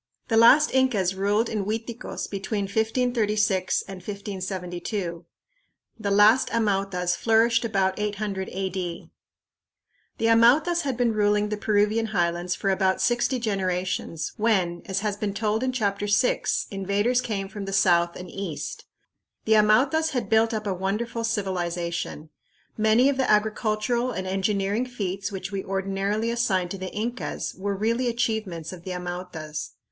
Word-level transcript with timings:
The 0.29 0.35
last 0.35 0.73
Incas 0.73 1.13
ruled 1.13 1.47
in 1.47 1.63
Uiticos 1.63 2.27
between 2.27 2.63
1536 2.63 3.83
and 3.87 3.97
1572. 3.97 5.25
The 5.99 6.09
last 6.09 6.49
Amautas 6.49 7.15
flourished 7.15 7.63
about 7.63 7.99
800 7.99 8.49
A.D. 8.49 8.49
FIGURE 8.49 8.51
Puma 8.81 9.05
Urco, 9.05 9.05
near 9.05 9.05
Paccaritampu 9.05 9.11
The 10.17 10.25
Amautas 10.71 10.81
had 10.81 10.97
been 10.97 11.13
ruling 11.13 11.49
the 11.49 11.57
Peruvian 11.57 12.05
highlands 12.07 12.55
for 12.55 12.71
about 12.71 12.99
sixty 12.99 13.37
generations, 13.37 14.33
when, 14.37 14.81
as 14.87 15.01
has 15.01 15.17
been 15.17 15.35
told 15.35 15.61
in 15.61 15.71
Chapter 15.71 16.07
VI, 16.07 16.45
invaders 16.71 17.21
came 17.21 17.47
from 17.47 17.65
the 17.65 17.71
south 17.71 18.15
and 18.15 18.27
east. 18.31 18.85
The 19.45 19.53
Amautas 19.53 20.13
had 20.13 20.31
built 20.31 20.51
up 20.51 20.65
a 20.65 20.73
wonderful 20.73 21.23
civilization. 21.23 22.31
Many 22.75 23.07
of 23.09 23.17
the 23.17 23.29
agricultural 23.29 24.11
and 24.11 24.25
engineering 24.25 24.87
feats 24.87 25.31
which 25.31 25.51
we 25.51 25.63
ordinarily 25.63 26.31
assign 26.31 26.69
to 26.69 26.79
the 26.79 26.91
Incas 26.91 27.53
were 27.53 27.75
really 27.75 28.07
achievements 28.07 28.73
of 28.73 28.83
the 28.83 28.93
Amautas. 28.93 29.73